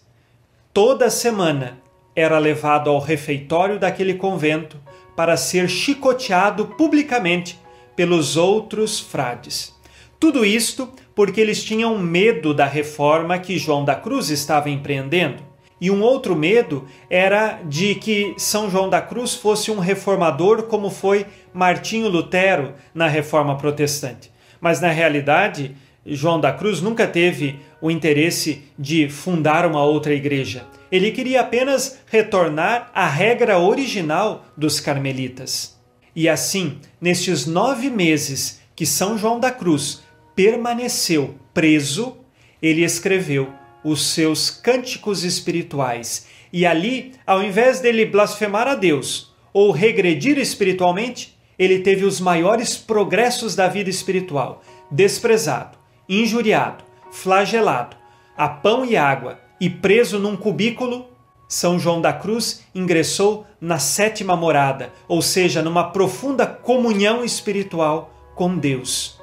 toda 0.77 1.09
semana, 1.09 1.79
era 2.15 2.39
levado 2.39 2.91
ao 2.91 2.99
refeitório 2.99 3.79
daquele 3.79 4.13
convento 4.13 4.79
para 5.17 5.35
ser 5.35 5.71
chicoteado 5.71 6.67
publicamente 6.67 7.59
pelos 7.97 8.37
outros 8.37 9.01
frades. 9.01 9.75
Tudo 10.21 10.45
isto 10.45 10.93
porque 11.15 11.41
eles 11.41 11.65
tinham 11.65 11.99
medo 11.99 12.53
da 12.53 12.67
reforma 12.67 13.39
que 13.39 13.57
João 13.57 13.87
da 13.87 13.95
Cruz 13.95 14.29
estava 14.29 14.69
empreendendo. 14.69 15.43
E 15.81 15.91
um 15.91 16.03
outro 16.03 16.37
medo 16.37 16.85
era 17.09 17.59
de 17.65 17.95
que 17.95 18.35
São 18.37 18.69
João 18.71 18.91
da 18.91 19.01
Cruz 19.01 19.35
fosse 19.35 19.71
um 19.71 19.79
reformador 19.79 20.65
como 20.65 20.91
foi 20.91 21.25
Martinho 21.55 22.11
Lutero 22.11 22.75
na 22.95 23.09
reforma 23.09 23.57
protestante. 23.57 24.31
Mas 24.61 24.79
na 24.79 24.91
realidade, 24.91 25.75
João 26.07 26.41
da 26.41 26.53
Cruz 26.53 26.81
nunca 26.81 27.07
teve 27.07 27.59
o 27.81 27.91
interesse 27.91 28.63
de 28.79 29.09
fundar 29.09 29.67
uma 29.67 29.83
outra 29.83 30.15
igreja. 30.15 30.67
Ele 30.91 31.11
queria 31.11 31.41
apenas 31.41 31.99
retornar 32.07 32.91
à 32.95 33.07
regra 33.09 33.59
original 33.59 34.45
dos 34.57 34.79
carmelitas. 34.79 35.77
E 36.15 36.29
assim, 36.29 36.79
nestes 37.01 37.45
nove 37.45 37.91
meses 37.91 38.61
que 38.75 38.87
São 38.87 39.19
João 39.19 39.41
da 39.41 39.51
Cruz 39.51 40.03
permaneceu 40.35 41.35
preso, 41.53 42.17
ele 42.63 42.85
escreveu 42.85 43.53
os 43.83 44.07
seus 44.07 44.51
cânticos 44.51 45.25
espirituais. 45.25 46.27
E 46.53 46.65
ali, 46.65 47.13
ao 47.27 47.43
invés 47.43 47.81
dele 47.81 48.07
blasfemar 48.07 48.69
a 48.69 48.75
Deus 48.75 49.35
ou 49.53 49.73
regredir 49.73 50.39
espiritualmente, 50.39 51.37
ele 51.59 51.81
teve 51.81 52.05
os 52.05 52.21
maiores 52.21 52.77
progressos 52.77 53.57
da 53.57 53.67
vida 53.67 53.89
espiritual, 53.89 54.63
desprezado, 54.91 55.79
injuriado, 56.09 56.85
flagelado, 57.11 57.97
a 58.37 58.49
pão 58.49 58.85
e 58.85 58.97
água 58.97 59.39
e 59.61 59.71
preso 59.71 60.19
num 60.19 60.37
cubículo 60.37 61.07
são 61.49 61.79
João 61.79 62.01
da 62.01 62.13
Cruz 62.13 62.65
ingressou 62.75 63.47
na 63.61 63.79
sétima 63.79 64.37
morada, 64.37 64.93
ou 65.07 65.23
seja, 65.23 65.63
numa 65.63 65.91
profunda 65.91 66.47
comunhão 66.47 67.25
espiritual 67.25 68.13
com 68.35 68.59
Deus. 68.59 69.19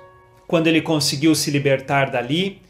Quando 0.48 0.68
ele 0.68 0.82
conseguiu 0.82 1.36
se 1.36 1.52
libertar 1.52 2.10
dali, 2.10 2.62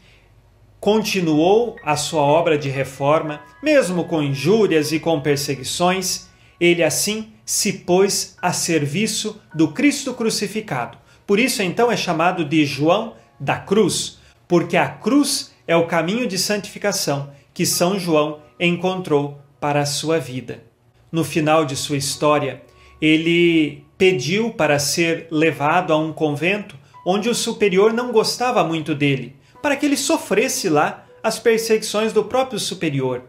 continuou 0.80 1.76
a 1.82 1.96
sua 1.96 2.22
obra 2.22 2.58
de 2.58 2.68
reforma, 2.68 3.40
mesmo 3.62 4.04
com 4.04 4.22
injúrias 4.22 4.92
e 4.92 5.00
com 5.00 5.20
perseguições, 5.20 6.28
ele 6.60 6.82
assim 6.82 7.32
se 7.44 7.72
pôs 7.72 8.36
a 8.42 8.52
serviço 8.52 9.40
do 9.54 9.68
Cristo 9.68 10.14
crucificado. 10.14 10.98
Por 11.26 11.38
isso, 11.38 11.62
então, 11.62 11.90
é 11.90 11.96
chamado 11.96 12.44
de 12.44 12.66
João 12.66 13.14
da 13.38 13.56
Cruz, 13.56 14.18
porque 14.46 14.76
a 14.76 14.88
cruz 14.88 15.52
é 15.66 15.76
o 15.76 15.86
caminho 15.86 16.26
de 16.26 16.38
santificação 16.38 17.32
que 17.52 17.64
São 17.64 17.98
João 17.98 18.40
encontrou 18.58 19.38
para 19.60 19.80
a 19.80 19.86
sua 19.86 20.18
vida. 20.18 20.62
No 21.10 21.24
final 21.24 21.64
de 21.64 21.76
sua 21.76 21.96
história, 21.96 22.62
ele 23.00 23.84
pediu 23.96 24.50
para 24.50 24.78
ser 24.78 25.28
levado 25.30 25.92
a 25.92 25.96
um 25.96 26.12
convento 26.12 26.76
onde 27.06 27.28
o 27.28 27.34
superior 27.34 27.92
não 27.92 28.12
gostava 28.12 28.64
muito 28.64 28.94
dele, 28.94 29.36
para 29.62 29.76
que 29.76 29.86
ele 29.86 29.96
sofresse 29.96 30.68
lá 30.68 31.06
as 31.22 31.38
perseguições 31.38 32.12
do 32.12 32.24
próprio 32.24 32.58
superior. 32.58 33.22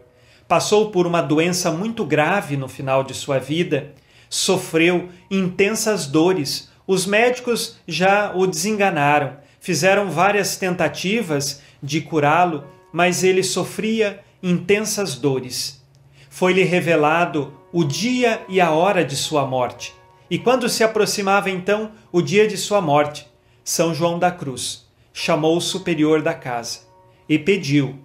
Passou 0.48 0.90
por 0.90 1.06
uma 1.06 1.22
doença 1.22 1.70
muito 1.70 2.04
grave 2.04 2.56
no 2.56 2.68
final 2.68 3.02
de 3.02 3.14
sua 3.14 3.38
vida, 3.38 3.92
sofreu 4.28 5.08
intensas 5.30 6.06
dores. 6.06 6.70
Os 6.86 7.06
médicos 7.06 7.78
já 7.86 8.32
o 8.34 8.46
desenganaram, 8.46 9.36
fizeram 9.66 10.10
várias 10.10 10.56
tentativas 10.56 11.60
de 11.82 12.00
curá-lo, 12.00 12.64
mas 12.92 13.24
ele 13.24 13.42
sofria 13.42 14.20
intensas 14.42 15.16
dores 15.16 15.84
foi-lhe 16.36 16.64
revelado 16.64 17.50
o 17.72 17.82
dia 17.82 18.42
e 18.46 18.60
a 18.60 18.70
hora 18.70 19.02
de 19.02 19.16
sua 19.16 19.46
morte. 19.46 19.94
E 20.30 20.38
quando 20.38 20.68
se 20.68 20.84
aproximava 20.84 21.48
então 21.48 21.92
o 22.12 22.20
dia 22.20 22.46
de 22.46 22.58
sua 22.58 22.78
morte, 22.78 23.26
São 23.64 23.94
João 23.94 24.18
da 24.18 24.30
Cruz 24.30 24.86
chamou 25.14 25.56
o 25.56 25.62
superior 25.62 26.20
da 26.20 26.34
casa 26.34 26.80
e 27.26 27.38
pediu 27.38 27.98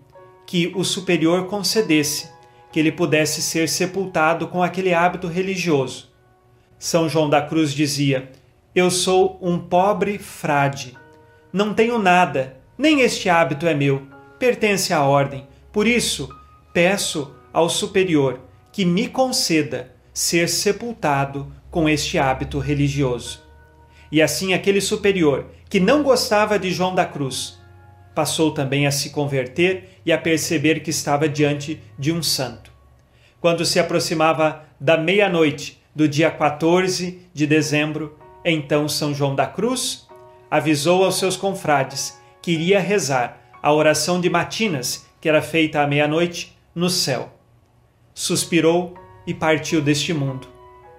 que 0.47 0.71
o 0.73 0.85
superior 0.85 1.47
concedesse 1.47 2.29
que 2.71 2.79
ele 2.79 2.93
pudesse 2.93 3.41
ser 3.41 3.67
sepultado 3.67 4.47
com 4.47 4.63
aquele 4.63 4.93
hábito 4.93 5.27
religioso. 5.27 6.09
São 6.79 7.09
João 7.09 7.29
da 7.29 7.41
Cruz 7.41 7.73
dizia: 7.73 8.31
Eu 8.73 8.89
sou 8.89 9.37
um 9.41 9.59
pobre 9.59 10.17
frade. 10.17 10.97
Não 11.53 11.73
tenho 11.73 11.99
nada, 11.99 12.57
nem 12.77 13.01
este 13.01 13.29
hábito 13.29 13.67
é 13.67 13.73
meu, 13.73 14.07
pertence 14.39 14.93
à 14.93 15.03
ordem. 15.03 15.45
Por 15.71 15.85
isso, 15.85 16.29
peço 16.73 17.35
ao 17.51 17.69
superior 17.69 18.39
que 18.71 18.85
me 18.85 19.07
conceda 19.07 19.93
ser 20.13 20.47
sepultado 20.47 21.51
com 21.69 21.89
este 21.89 22.17
hábito 22.17 22.57
religioso. 22.59 23.41
E 24.11 24.21
assim 24.21 24.53
aquele 24.53 24.81
superior, 24.81 25.47
que 25.69 25.79
não 25.79 26.03
gostava 26.03 26.57
de 26.57 26.71
João 26.71 26.95
da 26.95 27.05
Cruz, 27.05 27.59
passou 28.15 28.53
também 28.53 28.87
a 28.87 28.91
se 28.91 29.09
converter 29.09 29.99
e 30.05 30.11
a 30.11 30.17
perceber 30.17 30.81
que 30.81 30.89
estava 30.89 31.29
diante 31.29 31.81
de 31.97 32.11
um 32.11 32.21
santo. 32.21 32.71
Quando 33.39 33.65
se 33.65 33.79
aproximava 33.79 34.63
da 34.79 34.97
meia-noite 34.97 35.81
do 35.95 36.07
dia 36.07 36.31
14 36.31 37.21
de 37.33 37.47
dezembro, 37.47 38.17
então 38.43 38.87
São 38.87 39.13
João 39.13 39.35
da 39.35 39.47
Cruz 39.47 40.07
avisou 40.51 41.03
aos 41.03 41.17
seus 41.17 41.35
confrades 41.35 42.19
que 42.41 42.51
iria 42.51 42.79
rezar 42.79 43.39
a 43.63 43.73
oração 43.73 44.21
de 44.21 44.29
matinas, 44.29 45.07
que 45.19 45.27
era 45.27 45.41
feita 45.41 45.81
à 45.81 45.87
meia-noite, 45.87 46.55
no 46.75 46.89
céu 46.89 47.41
suspirou 48.13 48.93
e 49.25 49.33
partiu 49.33 49.81
deste 49.81 50.13
mundo, 50.13 50.47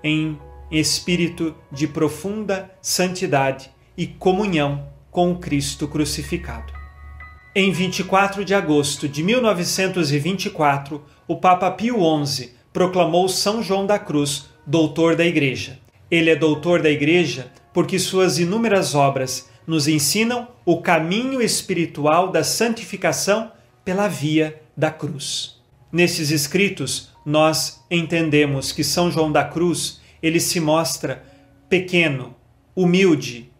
em 0.02 0.38
espírito 0.70 1.54
de 1.70 1.86
profunda 1.86 2.70
santidade 2.80 3.70
e 3.96 4.06
comunhão 4.06 4.88
com 5.10 5.30
o 5.30 5.38
Cristo 5.38 5.86
crucificado. 5.86 6.72
Em 7.54 7.70
24 7.70 8.44
de 8.44 8.54
agosto 8.54 9.06
de 9.06 9.22
1924, 9.22 11.02
o 11.28 11.36
Papa 11.36 11.70
Pio 11.70 11.98
XI 12.24 12.54
proclamou 12.72 13.28
São 13.28 13.62
João 13.62 13.84
da 13.84 13.98
Cruz 13.98 14.46
doutor 14.66 15.14
da 15.14 15.26
Igreja. 15.26 15.78
Ele 16.10 16.30
é 16.30 16.36
doutor 16.36 16.80
da 16.80 16.90
Igreja 16.90 17.52
porque 17.72 17.98
suas 17.98 18.38
inúmeras 18.38 18.94
obras 18.94 19.50
nos 19.66 19.88
ensinam 19.88 20.48
o 20.64 20.80
caminho 20.80 21.40
espiritual 21.40 22.30
da 22.30 22.44
santificação 22.44 23.52
pela 23.84 24.08
via 24.08 24.60
da 24.76 24.90
cruz. 24.90 25.60
Nesses 25.90 26.30
escritos, 26.30 27.10
nós 27.24 27.84
entendemos 27.90 28.72
que 28.72 28.82
São 28.82 29.10
João 29.10 29.30
da 29.30 29.44
Cruz, 29.44 30.00
ele 30.22 30.40
se 30.40 30.58
mostra 30.58 31.24
pequeno, 31.68 32.34
humilde, 32.74 33.50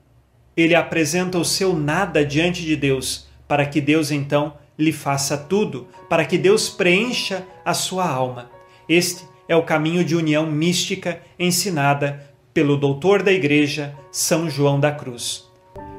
ele 0.57 0.75
apresenta 0.75 1.39
o 1.39 1.45
seu 1.45 1.75
nada 1.75 2.25
diante 2.25 2.63
de 2.63 2.77
Deus, 2.77 3.27
para 3.47 3.67
que 3.67 3.81
Deus 3.81 4.11
então 4.11 4.55
lhe 4.79 4.93
faça 4.93 5.37
tudo, 5.37 5.87
para 6.09 6.25
que 6.25 6.37
Deus 6.37 6.69
preencha 6.69 7.47
a 7.65 7.75
sua 7.75 8.09
alma. 8.09 8.51
Este 8.89 9.25
é 9.49 9.55
o 9.55 9.63
caminho 9.63 10.05
de 10.05 10.17
união 10.17 10.47
mística 10.47 11.21
ensinada 11.39 12.32
pelo 12.53 12.77
doutor 12.77 13.23
da 13.23 13.33
Igreja, 13.33 13.95
São 14.11 14.49
João 14.49 14.79
da 14.79 14.93
Cruz. 14.93 15.51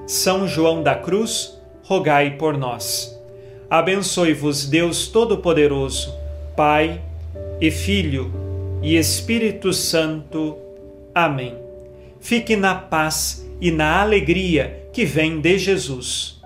São 0.05 0.47
João 0.47 0.83
da 0.83 0.95
Cruz, 0.95 1.57
rogai 1.83 2.31
por 2.37 2.57
nós. 2.57 3.17
Abençoe-vos 3.69 4.67
Deus 4.67 5.07
Todo-Poderoso, 5.07 6.13
Pai 6.55 7.01
e 7.59 7.71
Filho 7.71 8.31
e 8.83 8.95
Espírito 8.95 9.73
Santo. 9.73 10.57
Amém. 11.15 11.55
Fique 12.19 12.55
na 12.55 12.75
paz 12.75 13.49
e 13.59 13.71
na 13.71 14.01
alegria 14.01 14.87
que 14.93 15.05
vem 15.05 15.39
de 15.39 15.57
Jesus. 15.57 16.42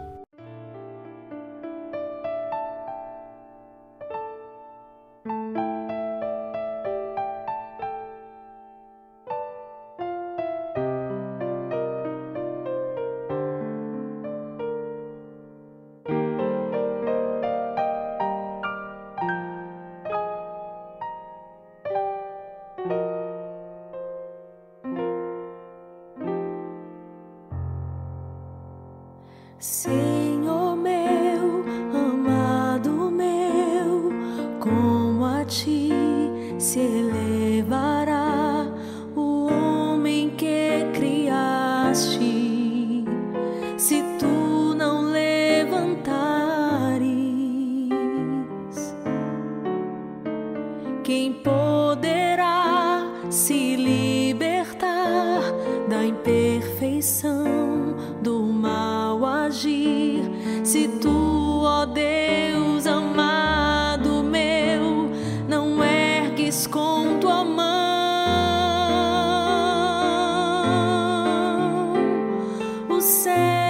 O 73.08 73.67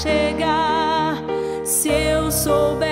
chegar. 0.00 1.22
Se 1.64 1.90
eu 1.90 2.30
souber 2.30 2.89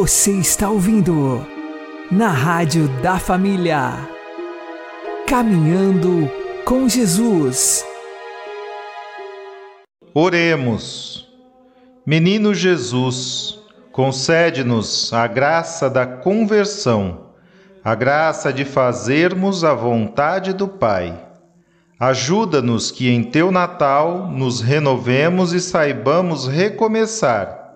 Você 0.00 0.30
está 0.30 0.70
ouvindo 0.70 1.44
na 2.08 2.28
Rádio 2.28 2.86
da 3.02 3.18
Família. 3.18 4.08
Caminhando 5.26 6.30
com 6.64 6.88
Jesus. 6.88 7.84
Oremos. 10.14 11.28
Menino 12.06 12.54
Jesus, 12.54 13.58
concede-nos 13.90 15.12
a 15.12 15.26
graça 15.26 15.90
da 15.90 16.06
conversão, 16.06 17.32
a 17.82 17.92
graça 17.96 18.52
de 18.52 18.64
fazermos 18.64 19.64
a 19.64 19.74
vontade 19.74 20.52
do 20.52 20.68
Pai. 20.68 21.26
Ajuda-nos 21.98 22.92
que 22.92 23.10
em 23.10 23.24
teu 23.24 23.50
Natal 23.50 24.30
nos 24.30 24.60
renovemos 24.60 25.52
e 25.52 25.60
saibamos 25.60 26.46
recomeçar 26.46 27.67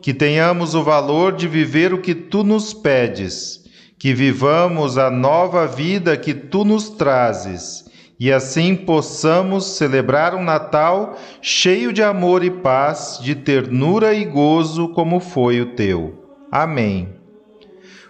que 0.00 0.14
tenhamos 0.14 0.74
o 0.74 0.82
valor 0.82 1.32
de 1.32 1.46
viver 1.46 1.92
o 1.92 2.00
que 2.00 2.14
tu 2.14 2.42
nos 2.42 2.72
pedes, 2.72 3.64
que 3.98 4.14
vivamos 4.14 4.96
a 4.96 5.10
nova 5.10 5.66
vida 5.66 6.16
que 6.16 6.34
tu 6.34 6.64
nos 6.64 6.88
trazes 6.88 7.90
e 8.20 8.30
assim 8.30 8.76
possamos 8.76 9.64
celebrar 9.64 10.34
um 10.34 10.44
Natal 10.44 11.16
cheio 11.40 11.90
de 11.90 12.02
amor 12.02 12.44
e 12.44 12.50
paz, 12.50 13.18
de 13.22 13.34
ternura 13.34 14.12
e 14.12 14.26
gozo, 14.26 14.90
como 14.90 15.20
foi 15.20 15.62
o 15.62 15.74
teu. 15.74 16.22
Amém. 16.52 17.08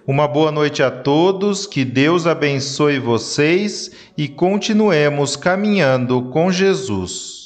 Uma 0.05 0.27
boa 0.27 0.51
noite 0.51 0.83
a 0.83 0.91
todos, 0.91 1.65
que 1.65 1.85
Deus 1.85 2.27
abençoe 2.27 2.99
vocês 2.99 3.93
e 4.19 4.27
continuemos 4.27 5.37
caminhando 5.37 6.23
com 6.33 6.51
Jesus. 6.51 7.40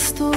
Substanciação. 0.00 0.30